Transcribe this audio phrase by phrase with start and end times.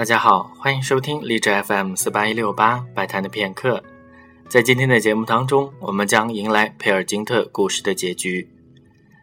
[0.00, 3.84] 大家好，欢迎收听励志 FM 四八一六八摆摊的片刻。
[4.48, 8.48] 在今天的节目当中，我们将迎来培尔金特故事的结局。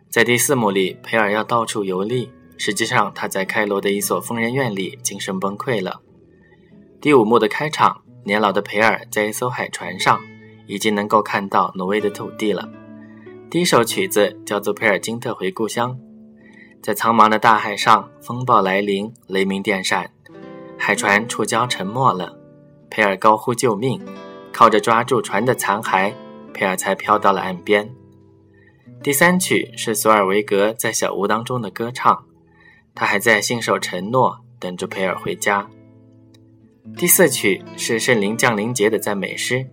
[0.08, 6.00] 在第四幕里，培尔要到处游历，实际上他在开罗的一所疯人院里精神崩溃了。
[7.02, 10.22] 第五幕的开场，年老的培尔在一艘海船上，
[10.68, 12.70] 已经能够看到挪威的土地了。
[13.50, 15.96] 第一首曲子叫做《培尔金特回故乡》。
[16.84, 20.12] 在苍茫的大海上，风暴来临，雷鸣电闪，
[20.78, 22.38] 海船触礁沉没了。
[22.90, 24.02] 佩尔高呼救命，
[24.54, 26.14] 靠着抓住船的残骸，
[26.54, 27.94] 佩尔才飘到了岸边。
[29.04, 32.26] 第三曲是索尔维格在小屋当中的歌唱，
[32.96, 35.70] 他还在信守承诺，等着佩尔回家。
[36.96, 39.68] 第四曲是圣灵降临节的赞美诗，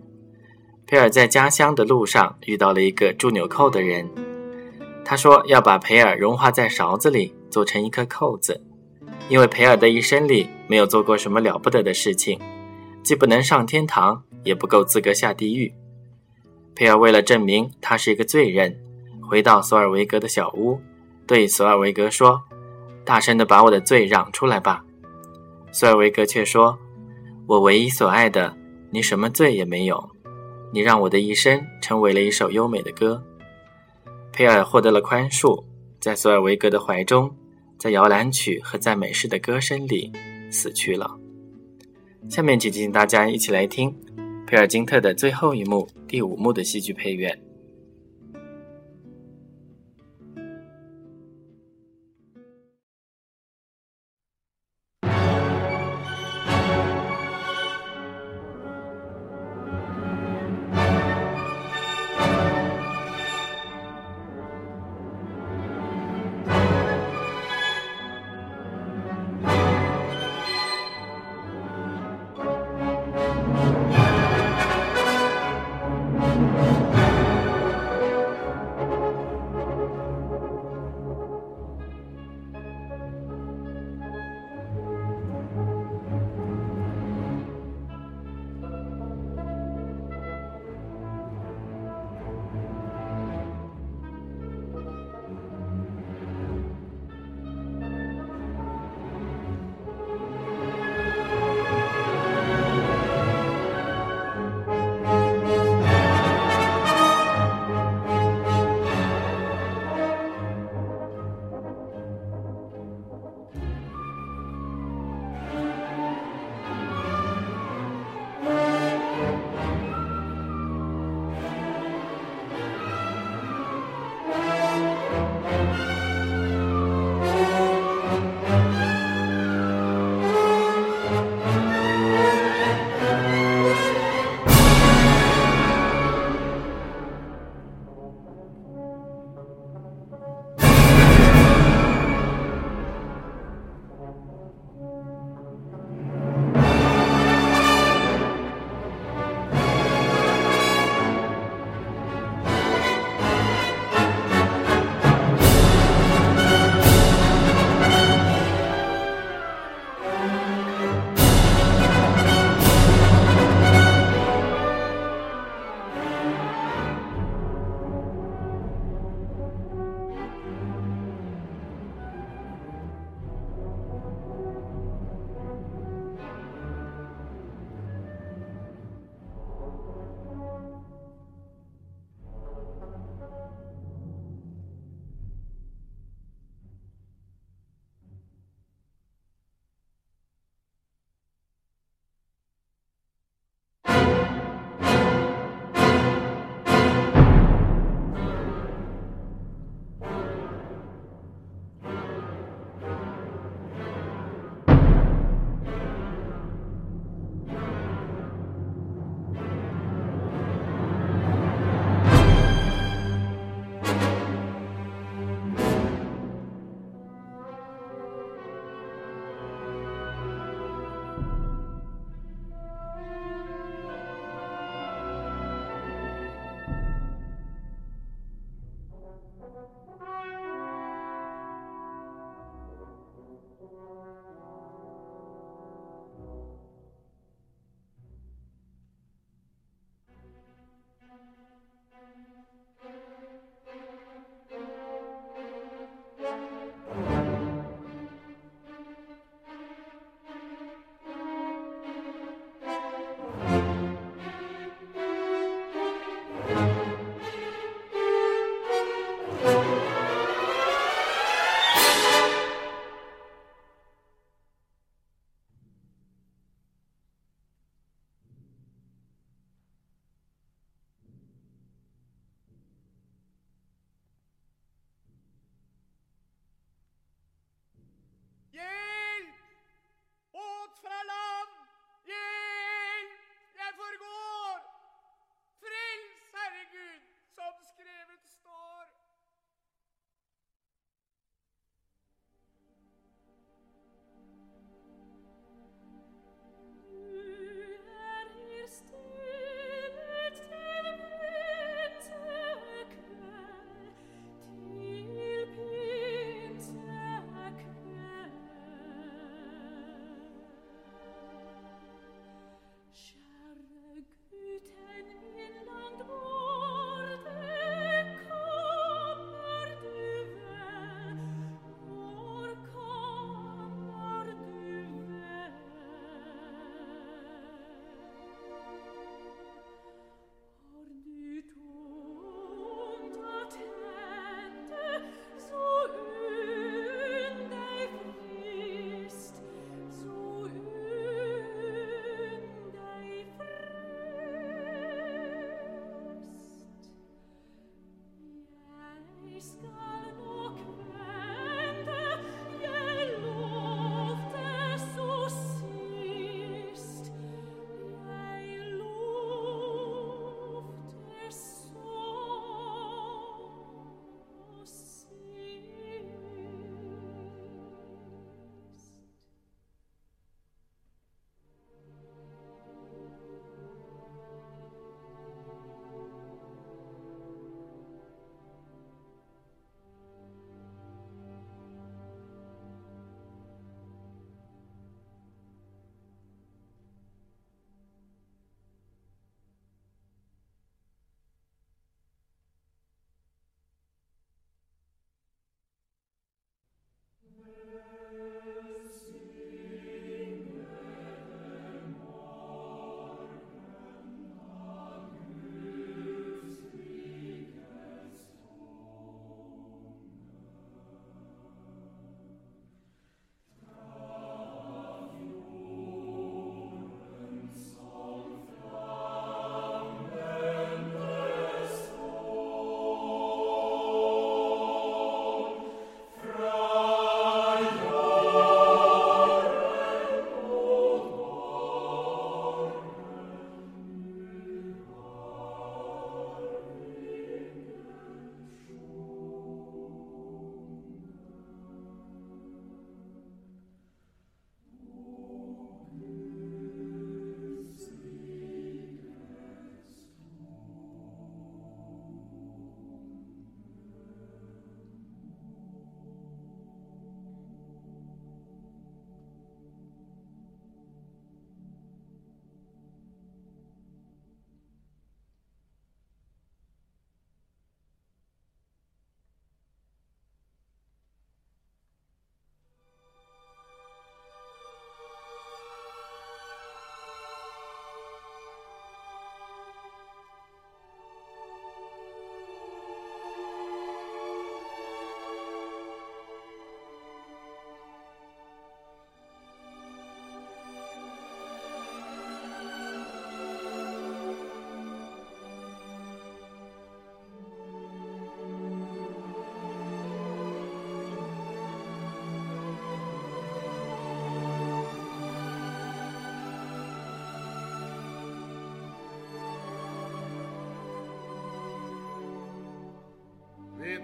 [0.85, 4.07] 佩尔在家乡的路上遇到了一个铸纽扣的人。
[5.05, 8.61] 他说要把培尔融化在勺子里，做成一颗扣子，
[9.27, 12.39] 因为培尔的一生里没有做过什么了不得的事情，
[13.03, 15.73] 既不能上天堂，也不够资格下地狱。
[16.75, 18.77] 培尔为了证明他是一个罪人，
[19.27, 20.79] 回到索尔维格的小屋，
[21.25, 22.43] 对索尔维格说
[23.03, 24.83] ：“大声的把我的罪嚷出来吧。”
[25.71, 26.77] 索尔维格却说
[27.47, 28.55] ：“我唯一所爱的，
[28.91, 30.09] 你什么罪也没有，
[30.71, 33.23] 你让我的一生成为了一首优美的歌。”
[34.31, 35.63] 佩尔获得了宽恕，
[35.99, 37.33] 在索尔维格的怀中，
[37.77, 40.11] 在摇篮曲和赞美诗的歌声里
[40.51, 41.19] 死去了。
[42.29, 43.95] 下面就请大家一起来听
[44.47, 47.44] 佩尔金特的最后一幕第五幕的戏剧配乐。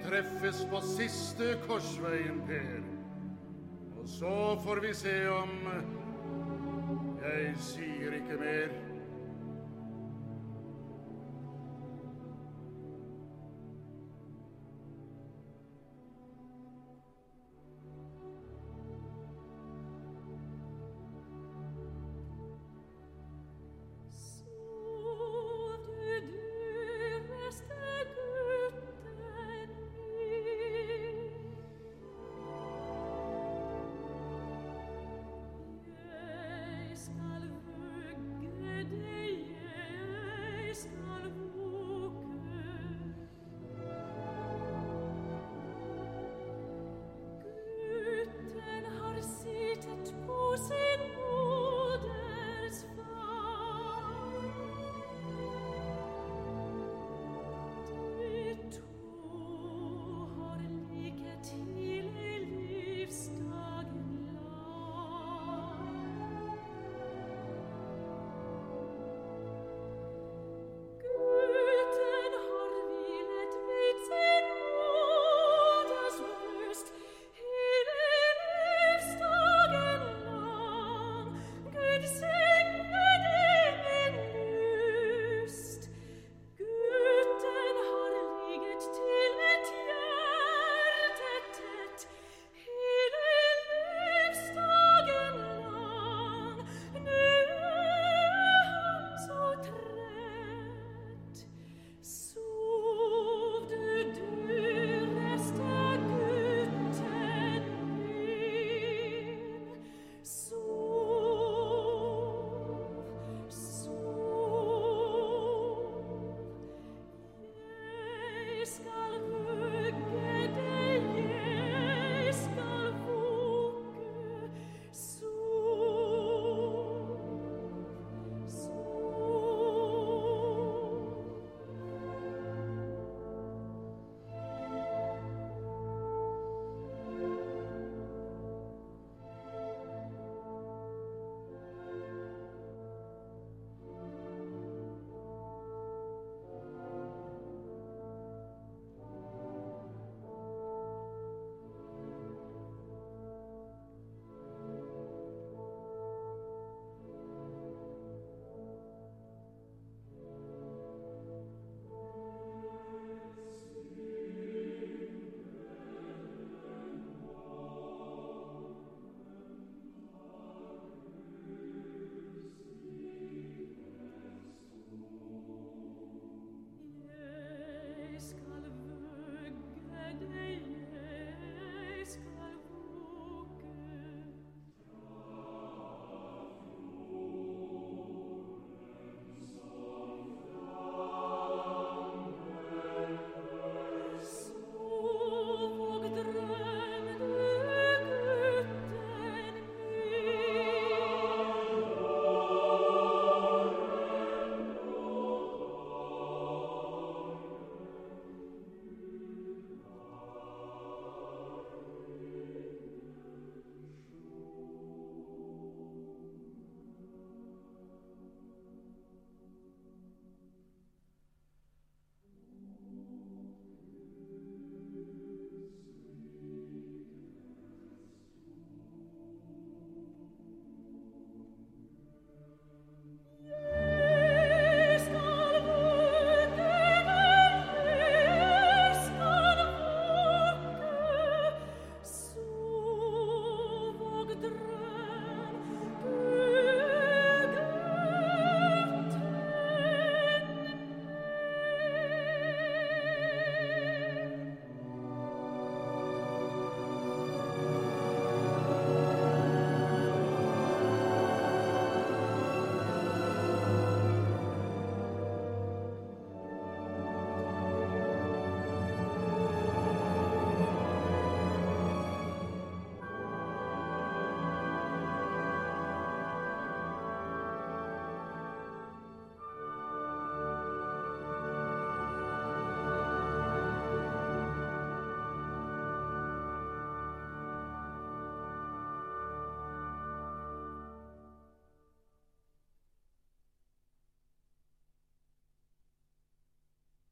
[0.03, 2.83] Treffes på siste korsveien, Per.
[4.01, 5.51] Og så får vi se om
[7.21, 8.90] Jeg sier ikke mer.